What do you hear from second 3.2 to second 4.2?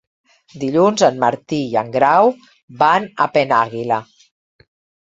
a Penàguila.